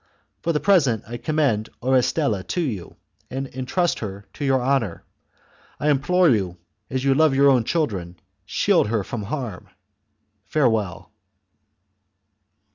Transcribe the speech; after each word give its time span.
For 0.41 0.51
the 0.51 0.59
present 0.59 1.03
I 1.07 1.17
commend 1.17 1.69
Orestilla 1.79 2.43
to 2.47 2.61
you, 2.61 2.95
and 3.29 3.45
entrust 3.49 3.99
her 3.99 4.25
to 4.33 4.43
your 4.43 4.59
honour. 4.59 5.03
I 5.79 5.91
implore 5.91 6.27
you, 6.27 6.57
as 6.89 7.03
you 7.03 7.13
love 7.13 7.35
your 7.35 7.47
own 7.51 7.65
chil 7.65 7.85
dren, 7.85 8.15
shield 8.43 8.87
her 8.87 9.03
from 9.03 9.21
harm. 9.21 9.69
Farewell." 10.47 11.11